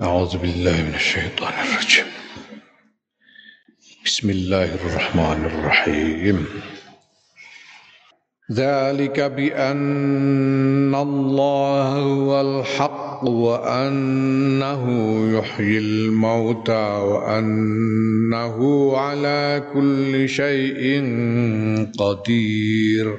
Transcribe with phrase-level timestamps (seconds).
[0.00, 2.04] أعوذ بالله من الشيطان الرجيم.
[4.04, 6.46] بسم الله الرحمن الرحيم.
[8.52, 14.84] ذلك بأن الله هو الحق وأنه
[15.38, 18.56] يحيي الموتى وأنه
[18.96, 21.00] على كل شيء
[21.98, 23.18] قدير.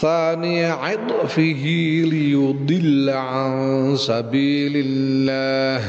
[0.00, 1.64] ثاني عطفه
[2.04, 5.82] ليضل عن سبيل الله.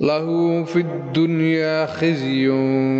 [0.00, 2.48] له في الدنيا خزي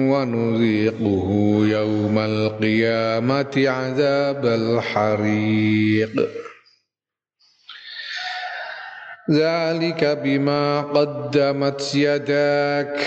[0.08, 1.30] ونذيقه
[1.64, 6.28] يوم القيامة عذاب الحريق.
[9.30, 13.06] ذلك بما قدمت يداك.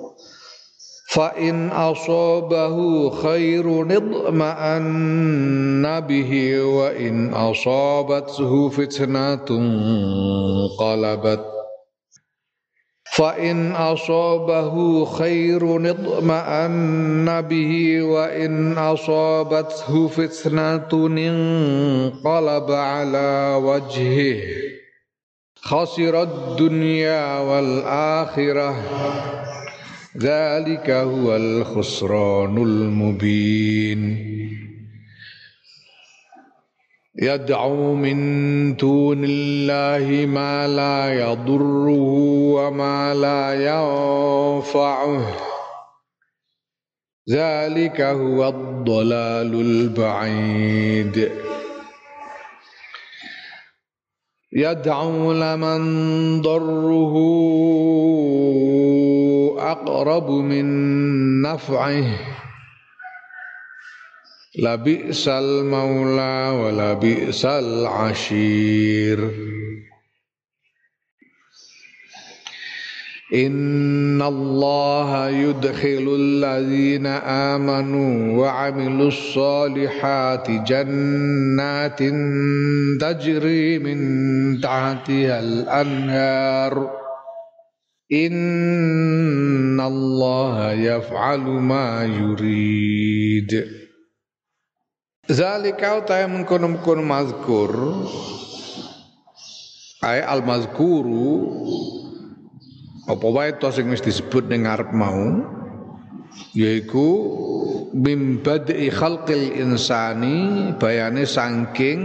[1.11, 11.45] فإن أصابه خير اطمأن به وإن أصابته فتنة انقلبت.
[13.15, 24.41] فإن أصابه خير اطمأن به وإن أصابته فتنة انقلب على وجهه.
[25.55, 28.75] خسر الدنيا والآخرة.
[30.17, 34.31] ذلك هو الخسران المبين.
[37.21, 42.09] يدعو من دون الله ما لا يضره
[42.55, 45.37] وما لا ينفعه.
[47.29, 51.31] ذلك هو الضلال البعيد.
[54.53, 55.81] يدعو لمن
[56.41, 57.13] ضره
[59.61, 60.65] أقرب من
[61.41, 62.05] نفعه.
[64.59, 69.31] لبئس المولى ولبئس العشير.
[73.35, 77.05] إن الله يدخل الذين
[77.55, 81.99] آمنوا وعملوا الصالحات جنات
[83.01, 83.99] تجري من
[84.61, 87.00] تحتها الأنهار.
[88.11, 93.55] Inna Allah yaf'alu ma yurid.
[95.31, 97.71] Zalika utai mengkono-mengkono mazkur.
[100.03, 101.31] Ay al-mazkuru
[103.11, 105.41] Apa wae to sing wis disebut ning ngarep mau?
[106.55, 107.09] Yaiku
[107.91, 112.01] mim bad'i khalqil insani bayane saking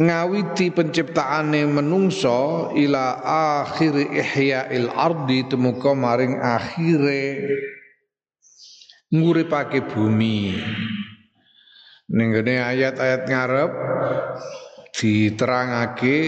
[0.00, 3.20] ngawiti penciptaane menungso ila
[3.60, 7.52] akhir ihya'il ardi temuka maring akhire
[9.12, 10.56] nguripake bumi.
[12.10, 13.70] Ning ayat-ayat ngarep
[14.96, 16.18] diterangake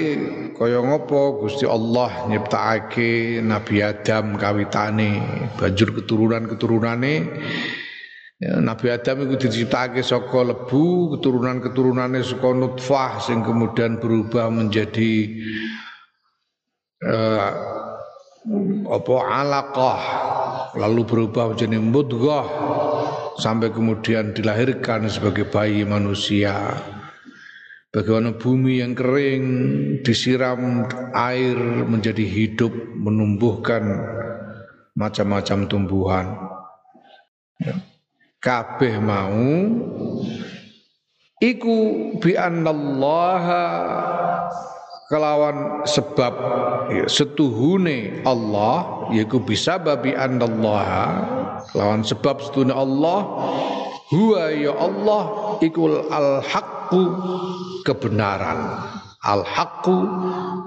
[0.55, 1.43] kaya ngopo?
[1.43, 5.11] Gusti Allah nyiptakake Nabi Adam kawitane
[5.59, 7.15] banjur keturunan-keturunane
[8.43, 15.31] Ya, Nabi Adam itu diciptakan saka lebu, keturunan-keturunannya saka nutfah sing kemudian berubah menjadi
[17.07, 17.51] uh,
[18.91, 20.03] apa alaqah
[20.75, 22.47] lalu berubah menjadi mudghah
[23.39, 26.83] sampai kemudian dilahirkan sebagai bayi manusia.
[27.95, 29.45] Bagaimana bumi yang kering
[30.03, 31.55] disiram air
[31.87, 33.87] menjadi hidup menumbuhkan
[34.99, 36.27] macam-macam tumbuhan.
[37.63, 37.92] Ya
[38.43, 39.47] kabeh mau
[41.39, 41.77] iku
[42.19, 43.65] bi annallaha
[45.07, 46.35] kelawan sebab
[46.91, 51.07] ya, setuhune Allah yaiku bisa babi annallaha
[51.71, 53.21] kelawan sebab setuhune Allah
[54.13, 55.23] huwa ya Allah
[55.65, 56.45] ikul al
[57.83, 58.61] kebenaran.
[59.23, 59.97] Al haqqu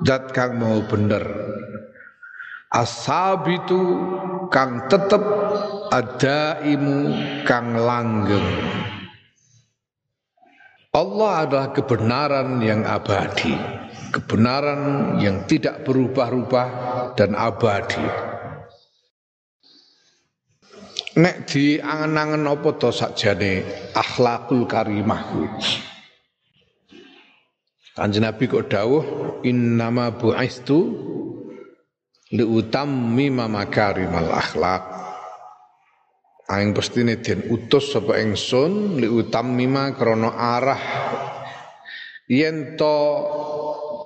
[0.08, 1.24] zat kang mau bener.
[2.72, 3.80] Asabitu
[4.50, 5.22] kang tetep
[5.92, 6.98] adaimu
[7.44, 8.50] kang langgeng
[10.96, 13.52] Allah adalah kebenaran yang abadi,
[14.16, 16.68] kebenaran yang tidak berubah-ubah
[17.20, 18.00] dan abadi.
[21.20, 25.52] Nek di angen-angen apa to sakjane akhlakul karimah kuwi.
[27.96, 29.04] Kanjeng Nabi kok dawuh
[29.44, 30.80] innama bu'istu
[32.32, 34.84] liutammima makarimal akhlak.
[36.46, 40.84] Aing pestine den utus sapa ingsun li utammima krana arah
[42.30, 42.98] yen to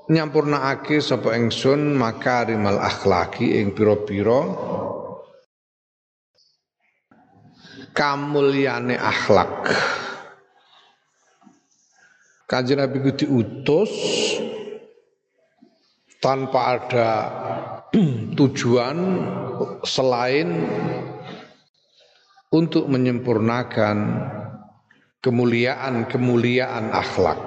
[0.07, 4.55] nyampurnaake sapa ingsun makarimal akhlaki ing pira-pira
[7.91, 9.75] kamulyane akhlak.
[12.47, 13.91] Kanjeng Nabi ku diutus
[16.23, 17.09] tanpa ada
[18.39, 18.97] tujuan
[19.83, 20.49] selain
[22.49, 23.97] untuk menyempurnakan
[25.21, 27.37] kemuliaan-kemuliaan akhlak.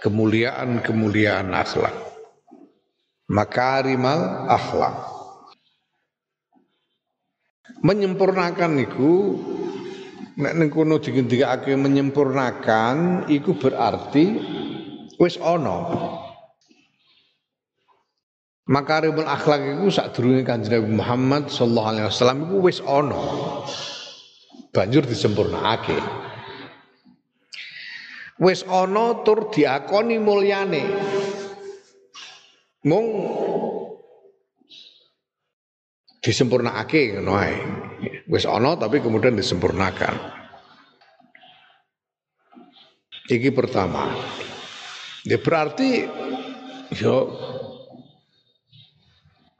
[0.00, 1.92] Kemuliaan-kemuliaan akhlak.
[3.28, 4.96] Makarimal akhlak.
[7.80, 9.40] Menyempurnakan itu
[10.40, 14.24] nek ning kono menyempurnakan iku berarti
[15.20, 15.78] wis ana
[18.70, 23.22] Makarimul akhlak iku sadurunge Kanjeng Nabi Muhammad sallallahu alaihi wasallam iku wis ana.
[24.70, 25.98] Banjur disempurnakake.
[28.38, 30.86] Wis ana tur diakoni mulyane.
[32.86, 33.06] Mung
[36.22, 37.58] disempurnakake ngono ae.
[38.30, 40.14] Wis ana tapi kemudian disempurnakan.
[43.26, 44.14] Iki pertama.
[45.26, 46.06] Ya berarti
[46.94, 47.34] yo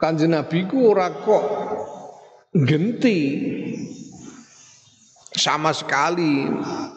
[0.00, 1.44] Kanjeng Nabi ku ora kok
[2.56, 3.20] genti.
[5.31, 6.49] Sama sekali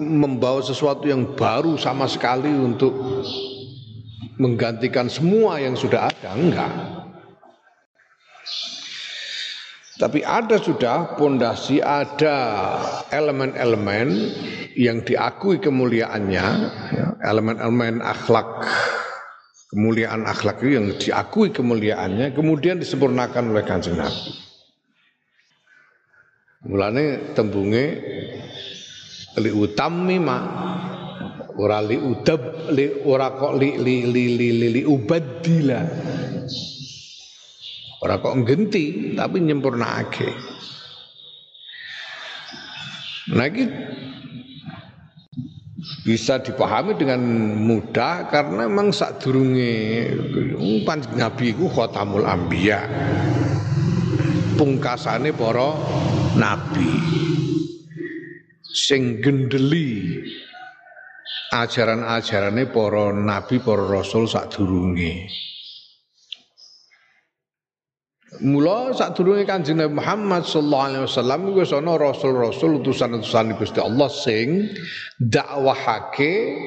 [0.01, 2.95] membawa sesuatu yang baru sama sekali untuk
[4.41, 6.73] menggantikan semua yang sudah ada enggak.
[10.01, 12.35] Tapi ada sudah pondasi ada
[13.13, 14.09] elemen-elemen
[14.73, 16.47] yang diakui kemuliaannya
[16.97, 18.65] ya, elemen-elemen akhlak
[19.73, 24.31] kemuliaan akhlak itu yang diakui kemuliaannya kemudian disempurnakan oleh kanjeng Nabi.
[26.69, 27.85] Mulane tembunge
[29.41, 30.37] li utammima
[31.57, 35.81] ora li udab li ora kok li li li li li, li ubaddila.
[38.05, 40.29] Ora kok ngenti tapi nyempurnakake.
[43.33, 43.63] Nah iki
[46.03, 47.19] bisa dipahami dengan
[47.59, 50.07] mudah karena memang sadurunge
[50.87, 52.87] panjang nabi iku khatamul anbiya.
[54.55, 55.75] Pungkasane para
[56.39, 56.91] nabi.
[58.73, 60.23] Sing gendeli
[61.53, 65.29] ajaran-ajarane para nabi, para rasul sadurunge.
[68.41, 74.73] Mula sadurunge Kanjeng Nabi Muhammad sallallahu alaihi wasallam wis ana rasul-rasul utusan-utusan Gusti Allah sing
[75.21, 76.57] dakwahake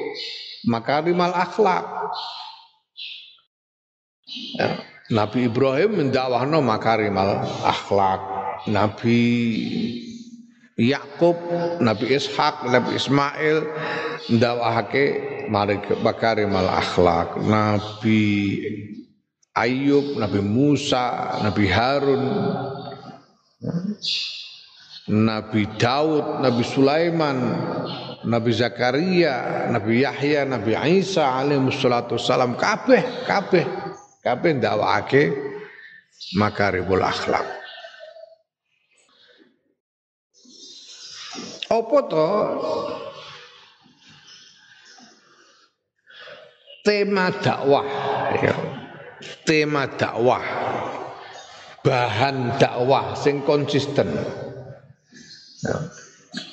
[0.63, 1.83] makarimal akhlak.
[4.55, 4.79] Ya,
[5.11, 8.21] Nabi Ibrahim mendakwahno makarimal akhlak.
[8.71, 9.19] Nabi
[10.79, 11.35] Yakub,
[11.83, 13.67] Nabi Ishak, Nabi Ismail
[14.31, 15.03] ndakwahake
[15.99, 17.43] makarimal akhlak.
[17.43, 18.23] Nabi
[19.57, 22.23] Ayub, Nabi Musa, Nabi Harun,
[25.09, 27.37] Nabi Daud, Nabi Sulaiman,
[28.21, 32.53] Nabi Zakaria, Nabi Yahya, Nabi Isa alaihi wassalatu wassalam.
[32.53, 33.65] Kabeh kabeh
[34.21, 35.33] kabeh ndakwake
[36.37, 37.49] makaribul akhlak.
[41.67, 42.29] Apa to?
[46.85, 47.83] Tema dakwah
[48.39, 48.55] ya
[49.45, 50.43] tema dakwah.
[51.81, 54.11] Bahan dakwah sing konsisten.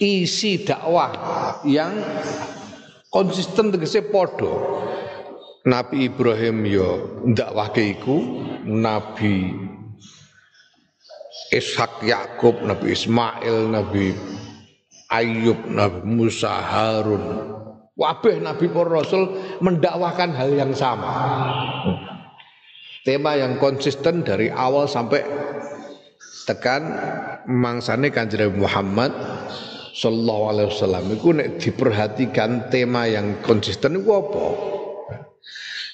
[0.01, 1.13] Isi dakwah
[1.67, 1.93] yang
[3.11, 4.81] konsisten tegese podo
[5.67, 8.17] Nabi Ibrahim yo dakwah iku
[8.65, 9.53] Nabi
[11.51, 14.15] Ishak Yakub Nabi Ismail Nabi
[15.13, 17.53] Ayub Nabi Musa Harun.
[17.95, 21.15] Wabeh Nabi para Rasul mendakwahkan hal yang sama
[23.05, 25.23] tema yang konsisten dari awal sampai
[26.49, 26.83] tekan
[27.45, 29.13] mangsane Kanjeng Muhammad
[29.95, 34.47] sallallahu alaihi wasallam iku nek diperhatikan tema yang konsisten iku apa?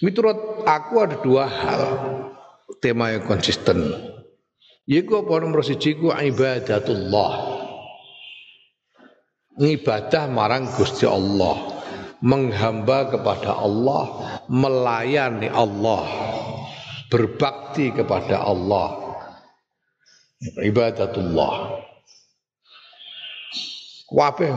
[0.00, 1.82] Miturut aku ada dua hal
[2.80, 3.92] tema yang konsisten.
[4.88, 7.60] Yaiku apa nomor siji ku ibadatullah.
[9.60, 11.84] Ibadah marang Gusti Allah,
[12.24, 16.08] menghamba kepada Allah, melayani Allah,
[17.10, 19.18] berbakti kepada Allah.
[20.62, 21.54] Ibadatullah.
[24.08, 24.54] Wabeh.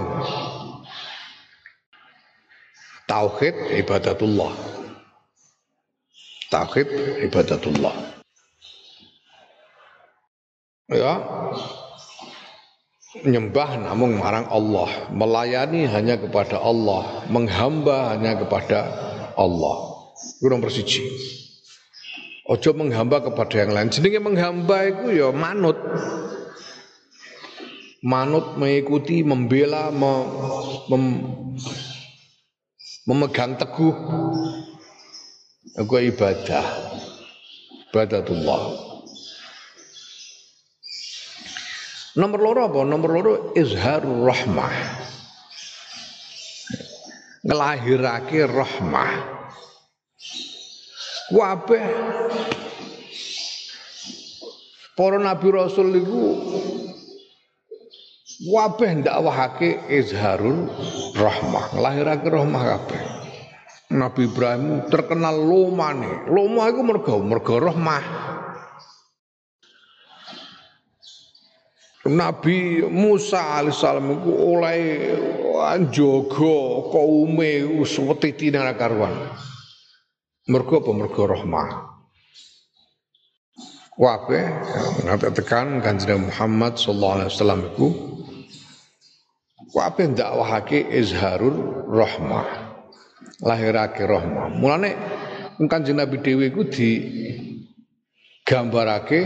[3.09, 4.53] Tauhid ibadatullah.
[6.47, 6.89] Tauhid
[7.27, 7.95] ibadatullah.
[10.93, 11.13] Ya.
[13.13, 18.89] Nyembah namun marang Allah, melayani hanya kepada Allah, menghamba hanya kepada
[19.37, 20.09] Allah.
[20.41, 21.05] Nomor siji.
[22.43, 23.87] Ojo menghamba kepada yang lain.
[23.87, 25.79] Jenenge menghamba itu ya manut.
[28.03, 30.27] Manut mengikuti membela mem,
[30.91, 31.03] mem,
[33.07, 33.95] memegang teguh.
[35.79, 36.67] Aku ibadah.
[37.87, 38.61] Ibadatullah.
[42.19, 42.79] Nomor loro apa?
[42.83, 44.75] Nomor loro izharur rahmah.
[47.47, 49.42] Ngelahirake rahmah
[51.31, 51.85] kabeh
[54.97, 56.23] para nabi rasul itu
[58.43, 60.67] Wabeh dakwahake izharul
[61.15, 63.01] rahmah, lahirake rahmah kabeh.
[63.93, 66.27] Nabi Ibrahim terkenal lomane.
[66.27, 68.03] Loma iku mergo mergo rahmah.
[72.03, 74.81] Nabi Musa alaihissalam iku oleh
[75.87, 76.59] njaga
[76.91, 79.13] kaume wetiti nang karuan.
[80.43, 81.95] Mergo apa mergo rahmah.
[83.95, 87.87] Ngate tekan Kanjeng Muhammad sallallahu alaihi wasallam iku
[89.71, 92.75] Kabeh dakwahake izharul rahmah.
[93.39, 94.51] Lahirake rahmah.
[94.59, 94.99] Mulane
[95.63, 96.89] Kanjeng Nabi dhewe iku di
[98.43, 99.23] gambarake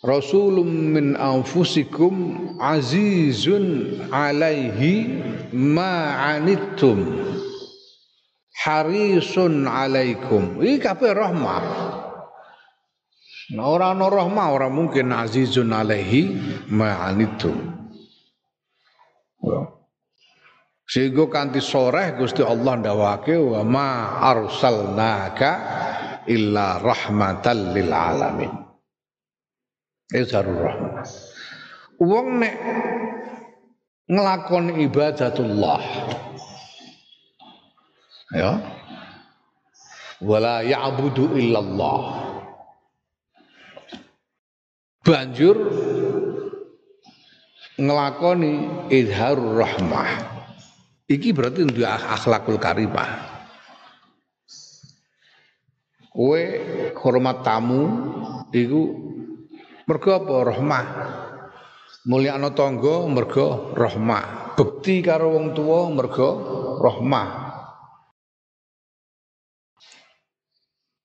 [0.00, 2.14] Rasulun min anfusikum
[2.62, 5.20] azizun alaihi
[5.52, 7.02] ma anittum
[8.66, 10.58] harisun alaikum.
[10.58, 11.62] Iki kabeh rahmah.
[13.54, 16.34] Nah, orang no rahmah orang mungkin azizun alaihi
[16.66, 17.54] ma'anitum.
[20.86, 25.50] Sehingga kanti sore Gusti Allah ndawake wa ma arsalnaka
[26.26, 28.50] illa rahmatan lil alamin.
[30.10, 31.06] Izharur rahmah.
[32.02, 32.54] Wong nek
[34.10, 35.82] nglakoni ibadatullah
[38.34, 38.58] ya.
[40.24, 42.00] Wala ya'budu illallah.
[45.04, 45.56] Banjur
[47.76, 50.10] ngelakoni idharur rahmah.
[51.06, 53.38] Iki berarti duwe akhlakul karimah.
[56.10, 56.42] Kowe
[56.96, 57.82] hormat tamu
[58.50, 58.82] iku
[59.86, 60.34] mergo apa?
[60.48, 60.84] Rahmah.
[62.08, 64.56] Mulyakno tangga mergo rahmah.
[64.56, 66.28] Bekti karo wong tuwa mergo
[66.80, 67.45] rahmah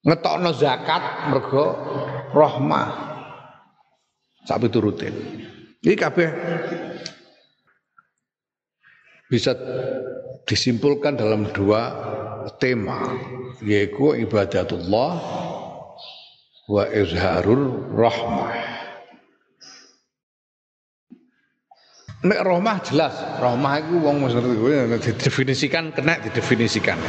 [0.01, 1.65] ngetokno zakat mergo
[2.33, 2.89] rahmah
[4.45, 5.13] sak rutin.
[5.81, 6.29] Ini kabeh
[9.29, 9.53] bisa
[10.45, 11.81] disimpulkan dalam dua
[12.57, 13.17] tema
[13.61, 15.11] yaitu ibadatullah
[16.69, 18.53] wa izharur rahmah.
[22.21, 24.21] Nek rahmah jelas, rahmah itu wong
[25.01, 27.01] didefinisikan kena didefinisikan.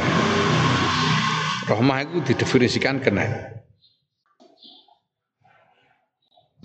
[1.63, 3.23] Rahmah itu didefinisikan kena.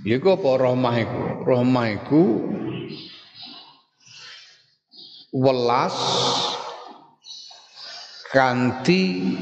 [0.03, 1.23] Iku apa rahmah iku?
[1.47, 2.23] Rahmah iku
[5.35, 5.95] welas
[8.35, 9.35] kanthi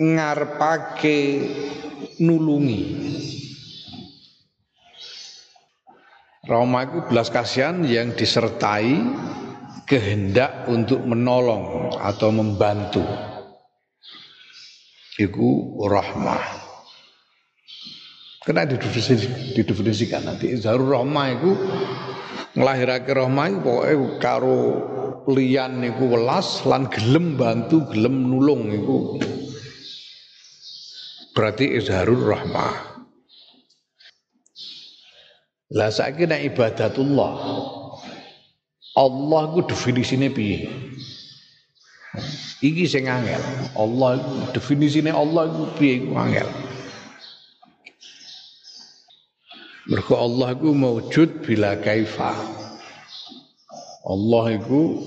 [0.00, 1.20] ngarepake
[2.24, 2.82] nulungi.
[6.48, 8.96] Rahmah belas kasihan yang disertai
[9.88, 13.02] kehendak untuk menolong atau membantu.
[15.18, 16.68] Iku rahmah.
[18.46, 21.50] Kena didefinisikan nanti Izharur Rahmah itu
[22.58, 24.58] ngelahirake rahmah itu pokoknya karo
[25.28, 28.96] lian niku welas lan gelem bantu gelem nulung itu
[31.36, 32.74] berarti izharur rahmah
[35.76, 37.32] lah saiki ibadatullah
[38.98, 40.66] Allah itu definisine piye
[42.58, 43.38] iki sing angel
[43.78, 46.48] Allah itu definisine Allah itu piye iku angel
[49.88, 52.36] Mergo Allah iku maujud bila kaifa.
[54.04, 55.00] Allah iku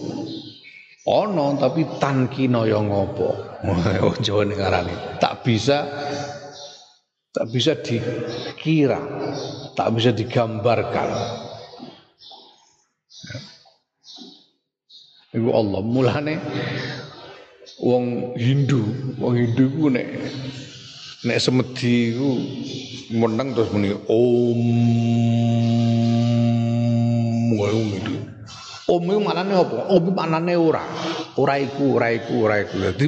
[1.06, 3.30] ana tapi tankina ya ngopo.
[4.02, 5.22] Oh Jawa ngarani.
[5.22, 5.86] Tak bisa
[7.30, 8.98] tak bisa dikira,
[9.78, 11.10] tak bisa digambarkan.
[15.32, 16.44] Iku Allah mulane
[17.80, 18.84] wong Hindu,
[19.16, 20.04] wong Hindu ku nek
[21.24, 22.36] nek semedi ku
[23.16, 24.62] meneng terus muni om
[27.56, 28.14] ngono gitu.
[28.92, 29.78] Om itu maknane apa?
[29.88, 30.84] Om itu maknane ora.
[31.40, 32.76] Ora iku, ora iku, ora iku.
[32.92, 33.08] Dadi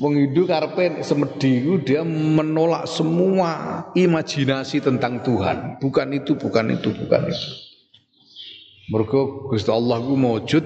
[0.00, 5.76] Wong Hindu karepe semedi itu dia menolak semua imajinasi tentang Tuhan.
[5.84, 7.69] Bukan itu, bukan itu, bukan itu.
[8.90, 10.64] Mergo Gusti Allah ku maujud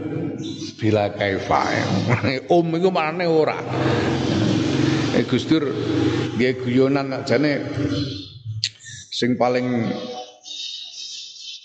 [0.80, 1.60] bila kaifa.
[2.56, 3.60] Om iku maknane ora.
[5.12, 5.68] Eh Gustur
[6.34, 7.68] nggih guyonan jane
[9.12, 9.92] sing paling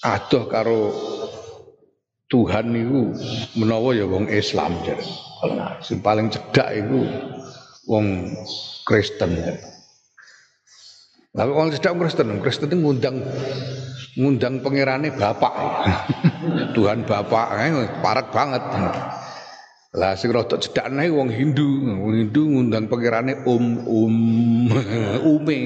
[0.03, 0.81] adoh karo
[2.29, 3.09] Tuhan niku
[3.57, 5.01] menawa ya wong Islam jare.
[5.79, 7.07] Sing paling cedak iku
[7.87, 8.35] wong
[8.83, 9.31] Kristen.
[11.33, 13.23] Lah wong cedak Kristen, Kristen ngundang
[14.17, 15.53] ngundang pangerane bapak.
[16.75, 18.63] Tuhan bapak, eh, parat banget.
[19.89, 21.65] Lah sing rada cedakne wong Hindu,
[21.97, 24.15] wong Hindu ngundang pangerane om om
[25.33, 25.59] ume.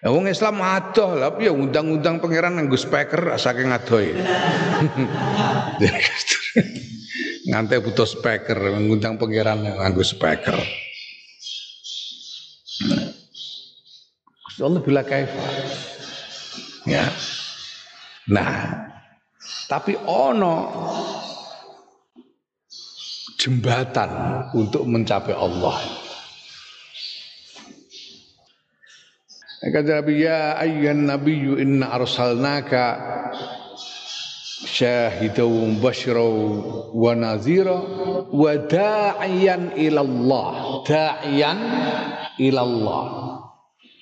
[0.00, 4.16] Wong Islam adoh lah ya ngundang-undang pangeran nganggo speaker saking adohe.
[7.52, 10.56] Nganti butuh speaker ngundang pangeran nganggo speaker.
[14.60, 15.44] Allah bila kaifa.
[16.88, 17.04] Ya.
[18.30, 18.88] Nah,
[19.68, 20.56] tapi ono
[23.40, 24.10] jembatan
[24.52, 25.80] untuk mencapai Allah.
[29.60, 32.96] Kata Nabi ya ayyuhan nabiyyu inna arsalnaka
[34.64, 36.32] syahidan wa mubasyiran
[36.96, 37.76] wa nadhira
[38.32, 40.52] wa da'iyan ila Allah
[40.88, 41.58] da'iyan
[42.40, 43.04] ila Allah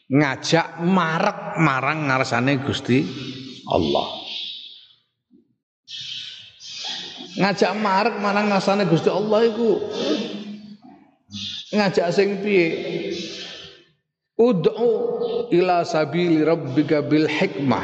[0.09, 3.05] ngajak marek marang ngarsane Gusti
[3.69, 4.09] Allah
[7.39, 9.71] ngajak marek marang ngarsane Gusti Allah iku
[11.77, 12.69] ngajak sing piye
[14.39, 17.83] Ud'u ila sabili rabbika bil hikmah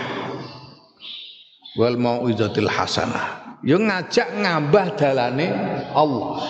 [1.75, 3.59] wal mau'izatil hasanah.
[3.67, 5.51] Yo ngajak ngambah dalane
[5.91, 6.47] Allah.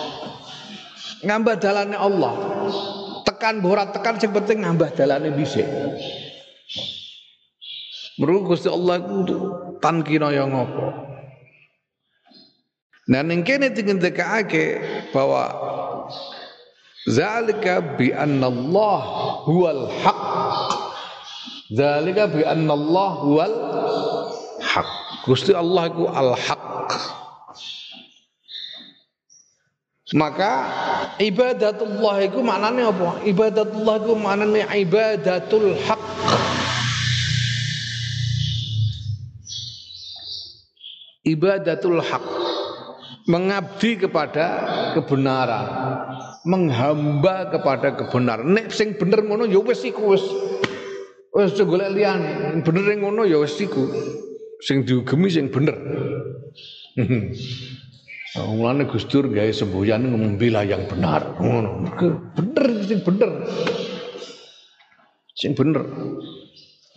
[1.24, 2.32] Ngambah dalane Allah.
[3.44, 5.68] Tekan borat tekan sing penting ngambah dalane dhisik.
[8.16, 9.36] Mergo Gusti Allah itu
[9.84, 10.88] tan yang ngopo.
[13.04, 14.80] Nah ning kene digendekake
[15.12, 15.52] bahwa
[17.04, 19.00] Zalika bi anna Allah
[19.44, 20.24] huwal haq.
[21.68, 23.56] Zalika bi anna Allah huwal
[24.56, 24.88] haq.
[25.28, 26.64] Gusti Allah itu al haq.
[30.12, 30.52] Maka
[31.16, 33.24] ibadatullah itu maknanya apa?
[33.24, 36.02] Ibadatullah itu maknanya ibadatul haq.
[41.24, 42.20] Ibadatul haq
[43.24, 44.44] mengabdi kepada
[44.92, 45.64] kebenaran,
[46.44, 48.44] menghamba kepada kebenaran.
[48.52, 50.24] Nek sing bener ngono ya wis iku wis
[51.32, 51.96] wis golek.
[52.60, 53.88] Bener ngono ya wis iku.
[54.60, 55.80] Sing diugemi sing bener.
[58.34, 61.38] Mulane Gus Dur gawe semboyan membela yang benar.
[61.38, 61.86] Ngono.
[62.34, 63.30] Bener sing bener.
[65.38, 65.86] Sing bener.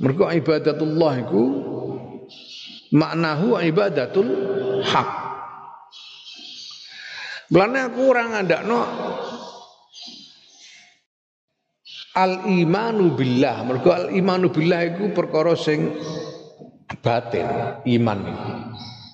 [0.02, 1.43] Mergo ibadatullah iku
[2.89, 4.30] maknahu ibadatul
[4.82, 5.10] hak.
[7.54, 8.80] Mulane aku ora ngandakno
[12.17, 13.62] al imanu billah.
[13.62, 16.02] Mergo al imanu billah iku perkara sing
[17.06, 17.45] batin,
[17.86, 18.26] iman.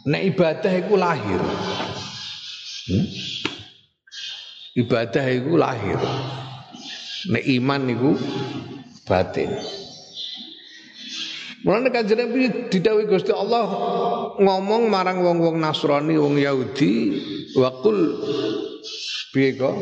[0.08, 1.44] Nek ibadah iku lahir.
[2.90, 3.06] Hmm?
[4.74, 6.00] Ibadah iku lahir.
[7.30, 8.12] Nek iman iku
[9.08, 9.54] batin.
[11.64, 13.64] Mulane kanjeng Nabi didhawuhi Gusti Allah
[14.36, 17.16] ngomong marang wong-wong Nasrani, wong Yahudi,
[17.56, 18.20] waqul
[19.32, 19.76] piye kok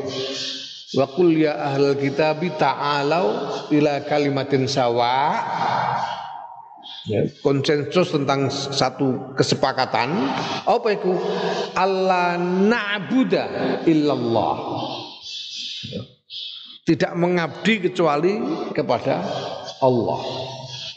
[0.91, 3.31] Waqul ya ahlal kitabi ta'alau
[3.71, 5.39] ila kalimatin sawa
[7.07, 10.11] ya, konsensus tentang satu kesepakatan
[10.67, 11.13] apa itu
[11.77, 13.43] Allah na'buda
[13.87, 14.55] illallah
[15.89, 16.01] ya.
[16.85, 18.37] tidak mengabdi kecuali
[18.75, 19.23] kepada
[19.81, 20.21] Allah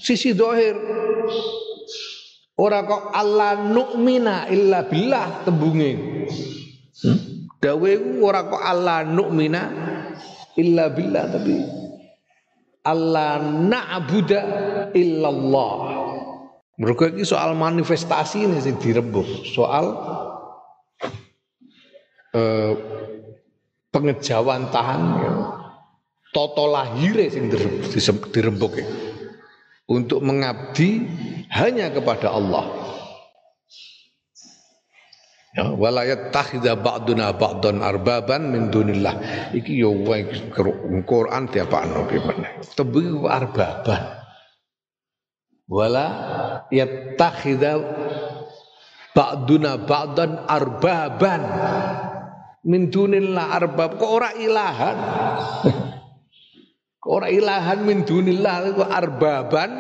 [0.05, 0.77] sisi dohir
[2.55, 5.93] Ora kok Allah nu'mina illa billah tembunge.
[7.03, 7.19] Hmm?
[7.59, 9.63] Dawe ora kok Allah nu'mina
[10.55, 11.59] illa billah tapi
[12.87, 14.41] Allah na'buda
[14.95, 15.75] illallah.
[16.75, 19.95] Mergo iki soal manifestasi ini sing dirembuk, soal
[22.35, 22.73] eh,
[23.95, 25.33] pengejawan tahan ya.
[26.35, 27.47] toto lahire sing
[28.35, 28.75] dirembuk
[29.87, 31.07] untuk mengabdi
[31.55, 32.67] hanya kepada Allah.
[35.55, 39.15] Ya, walayat takhidha ba'duna ba'dan arbaban min dunillah.
[39.55, 39.95] Iki yo
[41.07, 42.53] Quran diapakno ki meneh.
[42.75, 44.24] Tebi arbaban
[45.69, 46.07] wala
[46.69, 47.73] yattakhidha
[49.15, 51.43] ba'duna ba'dan arbaban.
[52.65, 54.01] Min dunillah arbab.
[54.01, 54.97] Kok ora ilahan?
[56.97, 58.73] Kok ora ilahan min dunillah?
[58.73, 59.71] Kok arbaban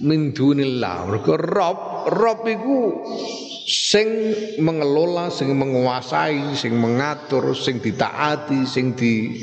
[0.00, 1.04] min dunillah?
[1.04, 3.04] Mergo rob rob iku
[3.68, 4.08] sing
[4.58, 9.36] mengelola sing menguasai sing mengatur sing ditaati sing di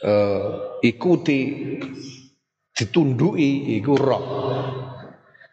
[0.00, 1.40] uh, ikuti
[2.74, 4.24] ditunduki iku roh.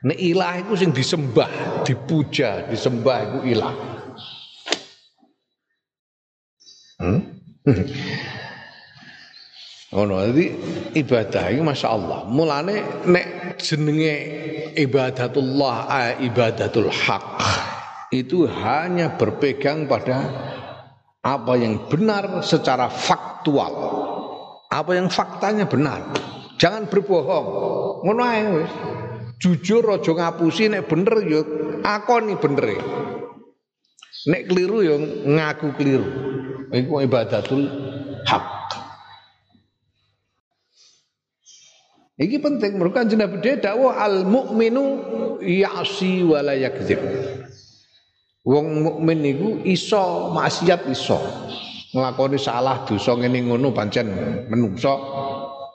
[0.01, 3.75] Nek ilah iku sing disembah, dipuja, disembah iku ilah.
[6.97, 7.21] Hmm?
[9.91, 10.45] Ngono jadi
[10.97, 12.25] ibadah itu masya Allah.
[12.25, 14.15] Mulane nek jenenge
[14.73, 17.25] ibadatullah, ibadatul hak
[18.11, 20.19] itu hanya berpegang pada
[21.21, 23.73] apa yang benar secara faktual,
[24.67, 26.01] apa yang faktanya benar.
[26.61, 27.47] Jangan berbohong.
[28.05, 28.73] Ngono ae wis.
[29.41, 31.41] Jujur aja ngapusi nek bener ya
[31.81, 32.77] akoni bener.
[34.29, 34.95] Nek keliru ya
[35.25, 36.07] ngaku keliru.
[36.69, 37.65] Iku ibadatul
[38.29, 38.45] hak.
[42.21, 45.01] Iki penting mereka Nabi dia dakwah al mukminu
[45.41, 46.45] ya'si wa.
[48.45, 51.17] Wong mukmin niku iso maksiat iso.
[51.97, 54.07] Nglakoni salah dosa ngene ngono pancen
[54.47, 54.93] menungso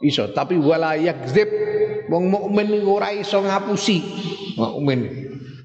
[0.02, 0.28] iso.
[0.32, 1.48] Tapi wala yakzib
[2.10, 4.02] wong mukmin ora iso ngapusi.
[4.56, 5.00] Mukmin.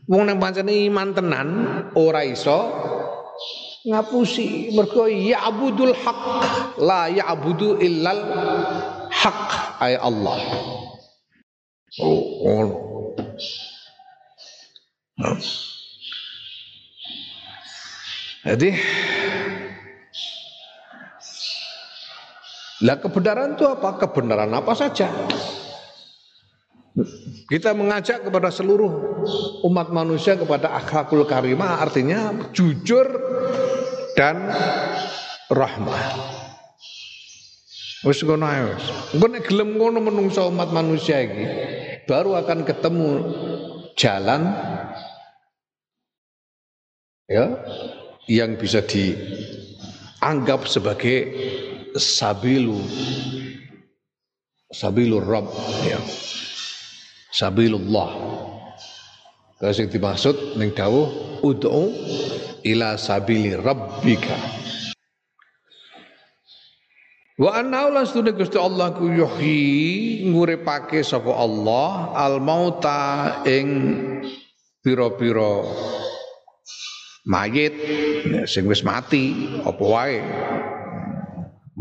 [0.08, 1.50] Wong nang pancene iman tenan
[1.96, 2.60] ora iso
[3.88, 4.76] ngapusi.
[4.76, 6.24] Mergo ya'budul haq
[6.82, 8.22] la ya'budu illal
[9.10, 9.42] haq.
[9.82, 10.40] Ay Allah.
[12.00, 12.68] Oh, oh.
[18.42, 18.74] Jadi
[22.82, 24.02] Lah kebenaran itu apa?
[24.02, 25.10] Kebenaran apa saja.
[27.48, 29.24] Kita mengajak kepada seluruh
[29.64, 33.08] umat manusia kepada akhlakul karimah artinya jujur
[34.18, 34.52] dan
[35.48, 36.04] rahmah.
[38.02, 38.86] Wis ngono ae wis.
[39.14, 41.46] Engko nek gelem ngono menungso umat manusia iki
[42.10, 43.12] baru akan ketemu
[43.94, 44.52] jalan
[47.30, 47.46] ya
[48.26, 51.30] yang bisa dianggap sebagai
[51.98, 52.80] sabilu.
[54.72, 55.52] Sabilur rabb
[55.84, 56.00] ya.
[57.32, 58.12] Sabilullah.
[59.62, 61.94] Kalau sing dimaksud ning dawuh ud'u
[62.66, 64.34] ila sabili rabbika.
[67.42, 73.70] Wa anna lan sedune Gusti Allah ku yuhyi nguripake sapa Allah al mauta ing
[74.86, 75.66] pira-pira
[77.26, 77.74] mayit
[78.46, 80.18] sing wis mati apa wae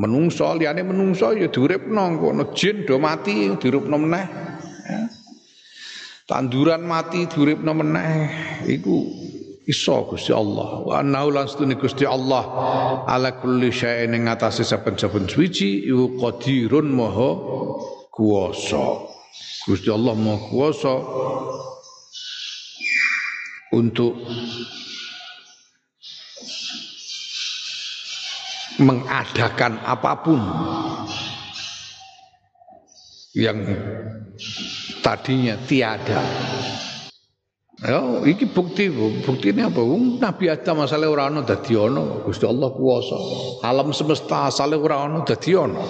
[0.01, 4.27] menungso liyane menungso ya diuripno kono jin do mati diuripno meneh.
[4.89, 5.01] Ya.
[6.25, 8.13] tanduran mati diuripno meneh.
[8.65, 8.97] Iku
[9.69, 10.89] iso Gusti Allah.
[10.89, 12.43] Wa annahu lan stune Gusti Allah
[13.05, 17.31] ala kulli syai'in ing atase saben-saben suci iku qadirun maha
[18.09, 19.05] kuwasa.
[19.69, 20.95] Gusti Allah maha kuwasa
[23.77, 24.17] untuk
[28.81, 30.41] mengadakan apa pun
[33.37, 33.61] yang
[35.05, 36.21] tadinya tiada.
[37.81, 37.97] Ya,
[38.29, 38.93] iki bukti,
[39.25, 39.81] bukti ini apa?
[40.21, 43.17] Nabi Adam asale ora ana dadi ana, Gusti Allah kuwasa.
[43.65, 45.81] Alam semesta asale ora ana dadi ana.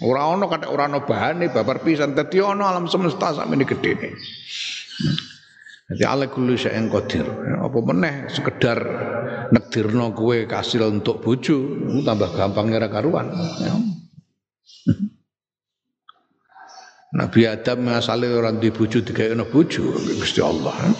[0.00, 4.16] Ora ana kathek ora ana bahane babar pisan dadi ana alam semesta sakmene gedene.
[5.92, 7.28] Jadi ala kulli syai'in qadir.
[7.28, 8.80] Ya, apa meneh sekedar
[9.52, 11.56] nekdirno kowe kasil untuk bojo
[12.02, 13.30] tambah gampang ora karuan.
[13.62, 13.74] Ya.
[17.16, 20.74] Nabi Adam asale ora di bojo digawe bojo Gusti Allah.
[20.76, 20.92] Ya.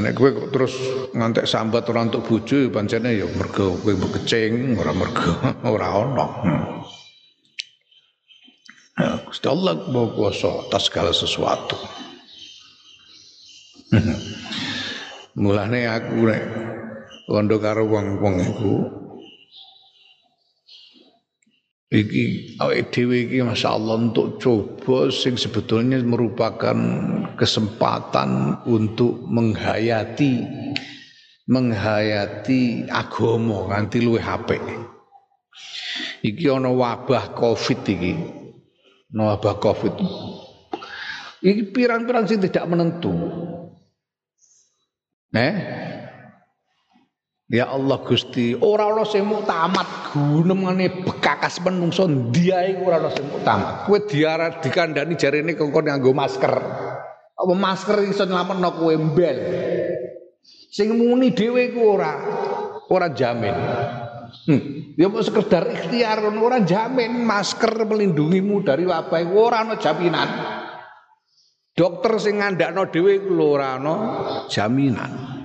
[0.00, 0.74] Nek kowe terus
[1.14, 5.34] ngantek sambat ora untuk bojo pancene ya mergo kowe bekecing ora mergo
[5.74, 6.26] ora ana.
[9.00, 11.78] Ya, Gusti Allah mau kuasa atas segala sesuatu.
[15.40, 16.42] Mulane aku nek
[17.30, 18.74] kondo karo wong-wong iku
[21.94, 26.74] iki awake dhewe iki masyaallah untuk coba sing sebetulnya merupakan
[27.38, 30.42] kesempatan untuk menghayati
[31.50, 34.62] menghayati agama nganti luwih apik.
[36.22, 38.14] Iki ana wabah Covid iki.
[39.10, 39.94] Ana wabah Covid.
[41.42, 43.10] Iki pirang-pirang sing tidak menentu.
[45.34, 45.54] Eh?
[47.50, 53.90] Ya Allah Gusti, ora ana sing muktamat gunemane bekakas menungso ndiae ora ana sing muktamat.
[53.90, 56.54] Kowe diarah dikandani jarene kongkon nganggo masker.
[57.34, 59.38] Apa masker iso nyelametno kowe mbel.
[60.70, 62.12] Sing muni dhewe iku ora
[62.86, 63.56] ora jamin.
[64.46, 64.94] Hmm.
[64.94, 70.30] Ya mau sekedar ikhtiar ora jamin masker melindungimu dari wabah ora ana jaminan.
[71.74, 73.94] Dokter sing ngandakno dhewe iku ora ana
[74.46, 75.39] jaminan.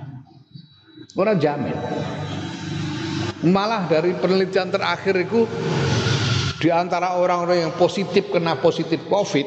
[1.16, 1.76] Orang jamin.
[3.48, 5.48] Malah dari penelitian terakhir itu
[6.56, 9.44] di antara orang-orang yang positif kena positif Covid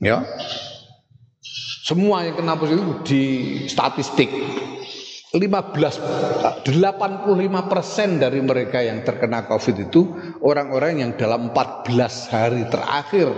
[0.00, 0.24] ya
[1.84, 3.22] semua yang kena positif di
[3.66, 4.30] statistik
[5.30, 6.66] 15 85
[7.70, 10.08] persen dari mereka yang terkena COVID itu
[10.40, 13.28] orang-orang yang dalam 14 hari terakhir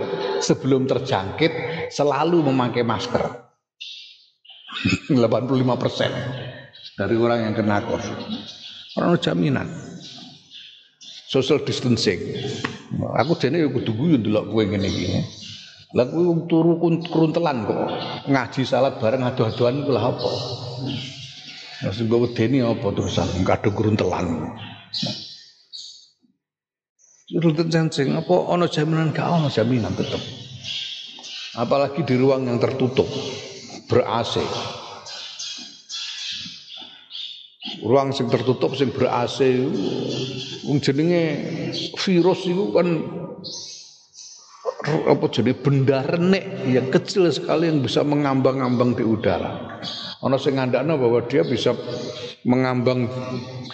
[0.41, 1.51] sebelum terjangkit
[1.93, 3.42] selalu memakai masker.
[5.09, 6.11] 85 persen
[6.97, 8.17] dari orang yang kena COVID.
[8.97, 9.67] Orang jaminan.
[11.29, 12.21] Social distancing.
[13.17, 15.07] Aku jane yo kudu guyu ndelok kowe ngene iki.
[15.89, 16.77] Kowe wong turu
[17.09, 17.79] kruntelan kok.
[18.29, 20.31] Ngaji salat bareng adu-aduan iku lah apa?
[21.89, 24.53] Wis gue wedeni apa terusan kadung kruntelan.
[27.33, 30.21] Rutun sensing apa ana jaminan gak ana jaminan tetep.
[31.57, 33.09] Apalagi di ruang yang tertutup
[33.89, 34.43] ber AC.
[37.83, 39.67] Ruang sing tertutup sing ber AC
[40.63, 41.23] wong jenenge
[41.99, 42.87] virus itu kan
[44.83, 49.79] apa jadi benda renek yang kecil sekali yang bisa mengambang-ambang di udara.
[50.23, 51.75] Ono sing ngandakno bahwa dia bisa
[52.47, 53.07] mengambang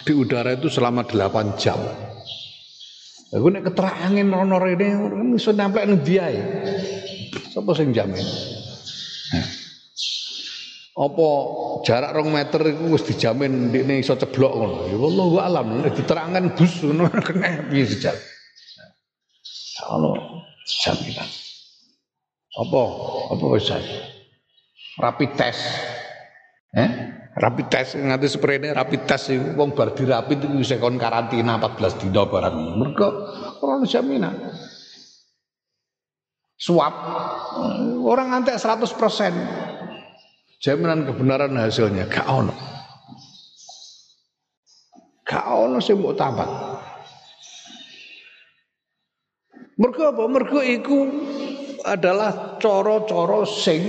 [0.06, 1.78] di udara itu selama 8 jam.
[3.30, 4.88] Aku nek keterangin ono rene
[5.38, 6.26] iso nempel ning dia.
[7.54, 8.26] Sapa sing jamin?
[11.00, 11.28] Apa
[11.80, 14.76] jarak rong meter itu wis dijamin ndekne iso ceblok ngono.
[14.92, 18.16] Ya wallahu alam diterangkan bus ngono kena piye sejak.
[19.88, 20.12] Ono
[20.68, 21.28] jaminan.
[22.52, 22.82] Apa?
[23.32, 23.72] Apa wis
[25.00, 25.64] rapid test.
[26.76, 26.90] Eh?
[27.32, 31.96] Rapid test nganti sprene rapid test iku wong bar dirapid iku wis kon karantina 14
[31.96, 32.76] dina barang.
[32.76, 33.08] Mergo
[33.64, 34.36] ora jaminan.
[36.60, 36.92] Swab
[38.04, 39.79] orang antek 100%
[40.60, 42.54] jaminan kebenaran hasilnya gak ono.
[45.24, 46.50] Gak ono sing mbok tamat
[49.80, 50.24] mergo apa?
[50.28, 50.98] Mergo iku
[51.88, 53.80] adalah coro-coro sing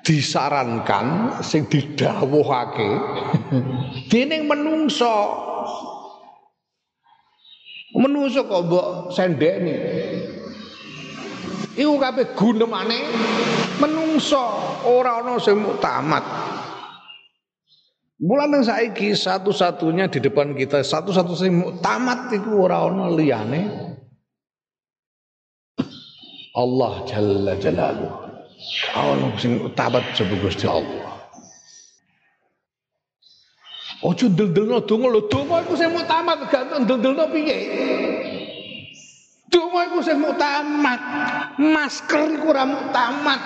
[0.00, 2.90] disarankan sing didhawuhake
[4.10, 5.44] dening menungso.
[7.96, 9.76] Menungso kok mbok sendeni
[11.76, 12.98] iku kabeh gunemane
[13.78, 14.42] menungso
[14.88, 16.24] ora ana sing muktamat
[18.16, 23.92] Mulane saiki satu-satunya di depan kita satu-satu sing muktamat iku ora ana liyane
[26.56, 28.12] Allah Jalla Jalaluh.
[28.96, 31.04] Ono sing muktamat coba Gusti Allah.
[34.00, 37.58] Ojo del-delno donga lho, donga iku sing muktamat gak del-delno piye?
[39.46, 41.00] Donga iku sing muktamat.
[41.62, 43.40] Masker iku ora muktamat.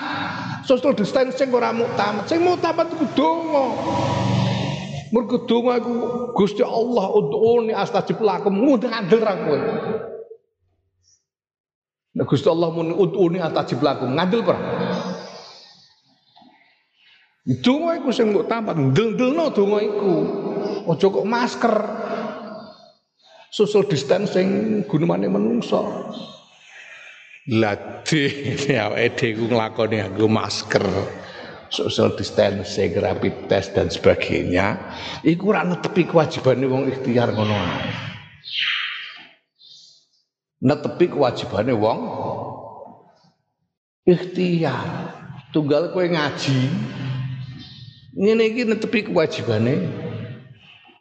[0.65, 2.25] Social distancing ora muktamat.
[2.25, 3.67] Sing muktamat iku donga.
[5.11, 5.93] Mergo donga iku
[6.39, 9.59] Gusti Allah udhuni astajib lakum ngandel ra kowe.
[12.11, 14.59] Nek Gusti Allah mun udhuni astajib lakum ngandel per.
[17.61, 20.15] Donga iku sing muktamat, ndel-ndelno donga iku.
[20.91, 21.77] Aja kok masker
[23.51, 25.83] social distancing gunemane menungso.
[27.51, 28.31] Lati
[28.79, 30.87] awake dhewe nglakoni nganggo masker,
[31.67, 34.79] social distancing, rapid test dan sebagainya,
[35.27, 37.91] iku ora netepi kewajibane wong ikhtiar ngono ae.
[40.63, 42.01] Netepi kewajibane wong
[44.07, 45.19] ikhtiar.
[45.51, 46.71] Tunggal kowe ngaji,
[48.15, 49.75] ngene iki netepi kewajibane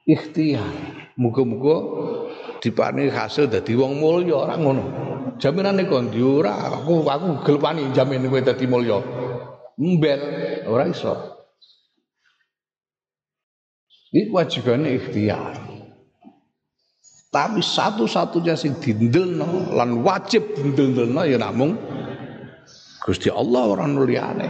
[0.09, 0.97] ikhtiar.
[1.19, 1.77] Muga-muga
[2.59, 4.83] dipani hasil dadi wong mulya ora ngono.
[5.39, 8.99] Jaminane kon ndi ora aku aku gelwani jamin kowe dadi mulya.
[9.79, 10.21] Mbel
[10.67, 11.15] ora iso.
[14.11, 15.55] Iki wajibane ikhtiar.
[17.29, 21.77] Tapi satu-satunya sing dindelno lan wajib dindelno ya namung
[23.05, 24.49] Gusti Allah orang nuliane,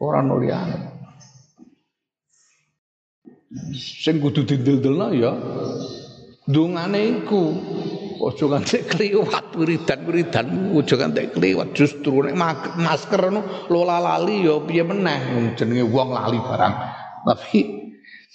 [0.00, 0.78] orang nuliane.
[3.76, 5.32] Sing kudu dindelno ya
[6.48, 7.42] dungane iku.
[8.24, 11.76] Ojo nganti kliwat wiridan-wiridan, ojo nganti kliwat.
[11.76, 12.36] Justru nek
[12.78, 15.52] masker nu lola lali ya piye meneh?
[15.58, 16.74] Jenenge wong lali barang.
[17.26, 17.60] Tapi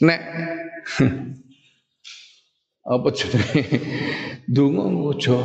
[0.05, 0.21] nek
[2.93, 3.61] apa jenenge?
[4.45, 5.37] Donga aja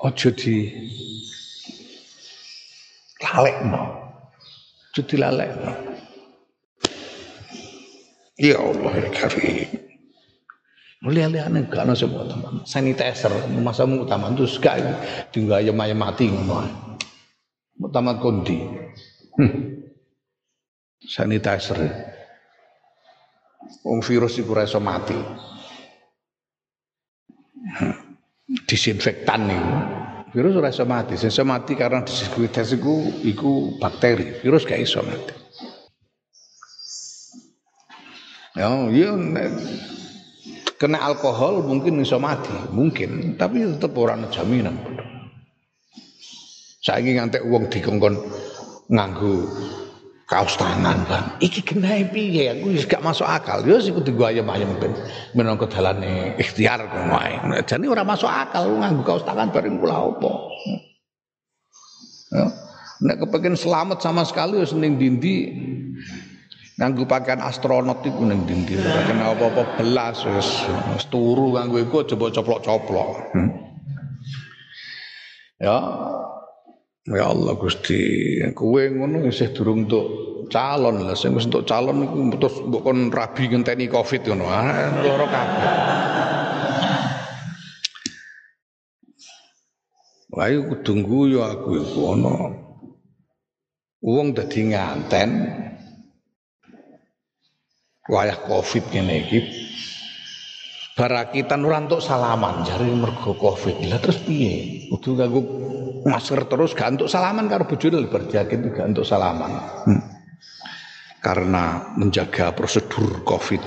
[0.00, 0.56] aja di
[3.20, 3.82] lalekno.
[4.92, 5.72] Aja dilalekno
[8.42, 9.91] ya Allah ya Karim
[11.02, 12.62] Mulia-liane gak ana sapa teman.
[12.62, 14.78] Sanitizer masa utama itu gak
[15.34, 16.62] tinggal ayam-ayam mati ngono.
[17.82, 18.62] Utama kondi.
[19.34, 19.82] Hmm.
[21.02, 21.78] Sanitizer.
[23.82, 25.18] Virus iku ora mati
[28.66, 29.62] disinfektan nih
[30.32, 35.34] virus ora iso mati sing mati karena disinfektan iku iku bakteri virus gak iso mati
[38.56, 39.12] ya iya
[40.82, 42.50] kena alkohol mungkin iso mati.
[42.74, 44.74] Mungkin tapi tetap orang jaminan.
[46.82, 48.18] Ingin ngantek uang dikongkon
[48.90, 49.46] nganggu
[50.26, 52.58] kaos tangan kan iki kena piye?
[52.58, 53.62] Aku wis gak masuk akal.
[53.62, 54.90] Yo sik kudu ayam-ayam ben.
[55.38, 60.32] Menangka dalane ikhtiar ngono ae jane ora masuk akal nganggo kaos tangan bareng kula apa?
[62.34, 62.46] Ya
[63.02, 65.50] nek kepengin selamat sama sekali wis ning dindi
[66.82, 72.34] nganggo pakaian astronot iku ning dindi ora kena apa-apa belas wis turu nganggo iku coba
[72.34, 73.50] coplok-coplok hmm.
[75.62, 75.78] ya
[77.02, 80.06] Ya Allah Gusti, kowe ngono isih durung untuk
[80.54, 84.46] calon lah sing wis untuk calon iku terus mbok kon rabi ngenteni Covid ngono.
[84.46, 85.70] Ah loro kabeh.
[90.30, 92.34] Wah kudu guyu aku iku ana.
[94.06, 95.30] Wong dadi nganten
[98.12, 99.38] wayah Covid ngene iki
[100.92, 103.88] barakitan ora entuk salaman jare mergo Covid.
[103.88, 104.84] Lah terus piye?
[104.92, 105.40] Kudu ganggu
[106.04, 109.50] masker terus gak untuk salaman karo bojone berjaket gak untuk salaman.
[109.88, 110.02] Hmm.
[111.24, 113.62] Karena menjaga prosedur Covid.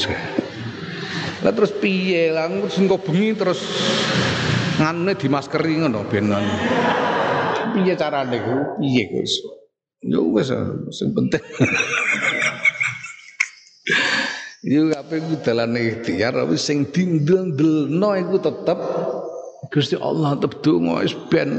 [1.41, 3.58] Lah terus piye lah sing bengi terus
[4.77, 6.29] nganune di maskeri ngono ben.
[7.73, 8.55] Piye carane ku?
[8.77, 9.34] Piye Gus?
[10.05, 10.53] Ya wis
[10.93, 11.41] sing penting.
[14.65, 18.80] Yo kabeh ku dalane ikhtiar tapi sing dindel-delno iku tetep
[19.69, 21.54] Gusti Allah tetep donga wis ben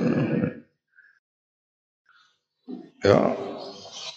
[3.06, 3.30] Ya.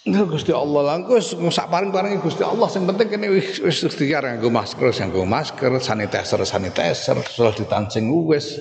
[0.09, 1.21] Enggak Gusti Allah lah engko
[1.53, 6.41] sak paring-paringe Gusti Allah sing penting kene wis wis ikhtiar nganggo masker, nganggo masker, sanitizer,
[6.41, 8.57] sanitizer, sudah ditancing wis.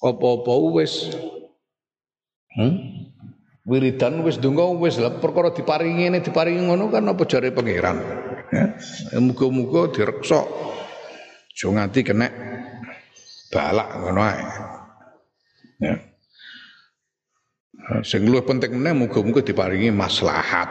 [0.00, 1.12] Apa-apa wis.
[2.56, 3.04] Hmm?
[3.68, 7.98] Wiridan wis donga wis lah perkara diparingi ngene diparingi ngono kan apa jare pangeran.
[8.56, 8.72] Ya.
[9.20, 10.40] Muga-muga direksa.
[11.52, 12.28] Jo nganti kena
[13.52, 14.44] balak ngono ae.
[15.84, 15.94] Ya.
[18.00, 20.68] Sing luwih penting meneh muga-muga diparingi maslahat.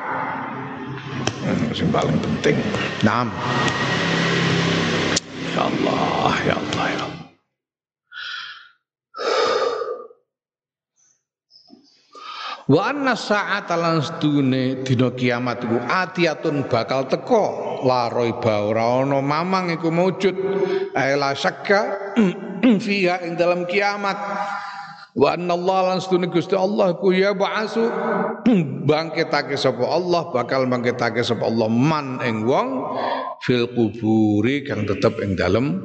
[1.77, 2.57] Sing paling penting.
[3.05, 3.29] Naam.
[5.55, 7.25] Ya Allah, ya Allah, ya Allah.
[12.65, 19.21] Wa anna sa'at lan sedune dina kiamat iku atiatun bakal teko la raiba ora ana
[19.21, 20.33] mamang iku maujud
[20.97, 22.13] la syakka
[22.81, 24.17] fiha ing dalam kiamat.
[25.15, 27.87] Wa anna Allah lan sedune Gusti Allah ku ya ba'asu.
[28.89, 32.99] Bangkitake sapa Allah bakal bangkitake sapa Allah man ing wong
[33.39, 35.79] fil kuburi kang tetep ing dalem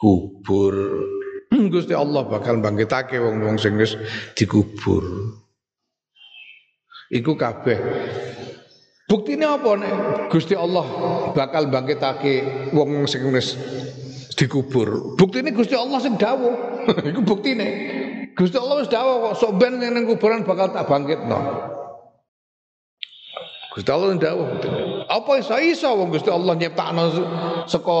[0.00, 0.72] kubur.
[1.74, 4.00] Gusti Allah bakal bangkitake wong-wong sing wis
[4.32, 5.04] dikubur.
[7.12, 7.78] Iku kabeh
[9.10, 9.94] Buktinya apa nih?
[10.30, 10.86] Gusti Allah
[11.34, 13.26] bakal bangkitake wong sing
[14.38, 15.18] dikubur.
[15.18, 16.54] Buktine Gusti Allah sing dawuh.
[17.10, 17.66] Iku buktine.
[18.38, 21.38] Gusti Allah wis dawuh kok sok ben ning kuburan bakal tak bangkitno.
[23.76, 24.46] Gusti Allah dawuh.
[25.10, 27.04] Apa iso iso wong Gusti Allah nyiptakno
[27.66, 27.96] saka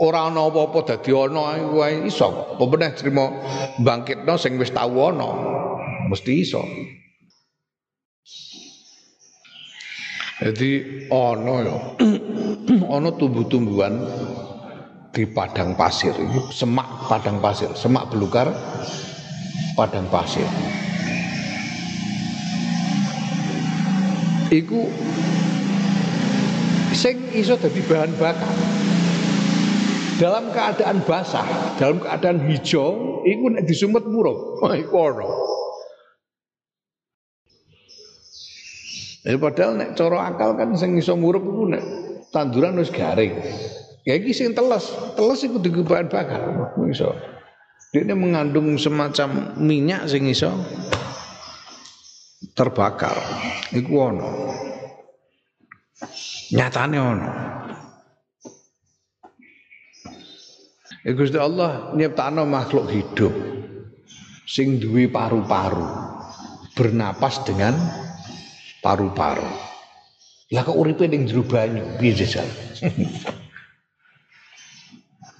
[0.00, 1.58] ora ana apa-apa dadi ana
[2.06, 2.56] iso.
[2.56, 3.36] Apa meneh trimo
[3.82, 5.28] bangkitno sing wis tau ana.
[6.08, 6.62] Mesti iso.
[10.42, 10.70] Jadi
[11.08, 11.76] ana ya.
[12.94, 13.94] ana tumbuh-tumbuhan
[15.12, 18.48] di padang pasir ini semak padang pasir semak belukar
[19.76, 20.48] padang pasir
[24.48, 24.88] iku
[26.96, 28.56] sing iso dadi bahan bakar
[30.22, 31.42] dalam keadaan basah,
[31.82, 34.62] dalam keadaan hijau, iku nek disumet murup.
[34.70, 35.51] Iku ono.
[39.22, 41.82] Ya padahal nek cara akal kan sing iso murup iku nek
[42.34, 43.38] tanduran wis garing.
[44.02, 46.42] Ya iki sing teles, teles iku bahan bakar.
[46.90, 47.14] Iso.
[47.94, 50.50] Dia mengandung semacam minyak sing iso
[52.58, 53.14] terbakar.
[53.70, 54.30] Iku ono.
[56.50, 57.30] Nyatane ono.
[61.02, 63.34] Ya Gusti Allah nyiptakno makhluk hidup
[64.50, 66.10] sing duwe paru-paru.
[66.72, 67.76] Bernapas dengan
[68.82, 69.46] paru-paru.
[70.52, 72.44] Lah kok uripe ning jero banyu, piye jajal?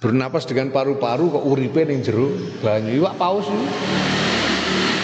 [0.01, 2.33] Bernapas dengan paru-paru kok uripe ning jero
[2.63, 3.03] banyu.
[3.03, 3.67] Iwak paus iki.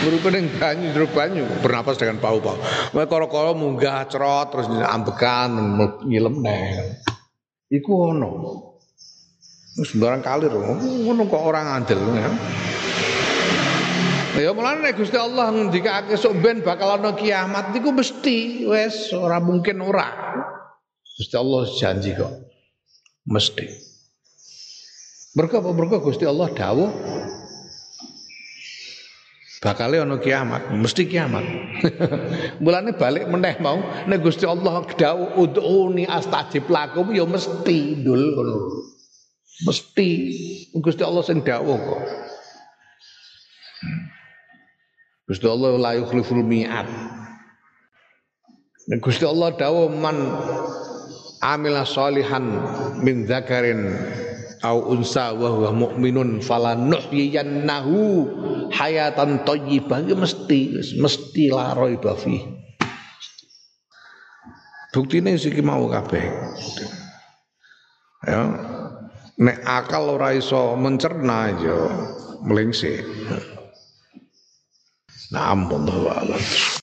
[0.10, 2.58] Uripe ning banyu jero banyu, bernapas dengan paru-paru.
[2.96, 5.54] Wae kala-kala munggah cerot terus ambekan
[6.08, 6.96] nyilem neh.
[7.70, 8.32] Iku ono.
[9.80, 12.28] Sembarang kali ngono kok orang andel ya.
[14.40, 19.84] Ya mulane Gusti Allah ngendikake sok ben bakal ana kiamat niku mesti wis ora mungkin
[19.84, 20.08] ora.
[21.20, 22.32] Gusti Allah janji kok.
[23.28, 23.68] Mesti.
[25.36, 26.90] Mergo apa Gusti Allah dawuh
[29.60, 31.44] bakal ana kiamat, mesti kiamat.
[32.64, 38.24] Mulane balik meneh mau nek Gusti Allah dawuh ud'uni astajib lakum ya mesti dul.
[39.68, 40.10] Mesti
[40.80, 42.04] Gusti Allah sing dawuh kok.
[45.30, 46.89] Gusti Allah la yukhliful mi'at.
[48.97, 50.17] Gusti Allah dawuh man
[51.45, 52.41] amila salihan
[53.05, 53.93] min dzakarin
[54.65, 58.25] au unsa wa huwa mu'minun falanuhyiyannahu
[58.73, 62.41] hayatan thayyibah mesti mesti la raiba fi.
[64.89, 66.25] Buktine siki mau kabeh.
[68.25, 68.41] Ya,
[69.38, 71.77] nek akal ora iso mencerna ya
[72.41, 73.05] melingsik.
[75.30, 76.69] Naam wallahu a'lam.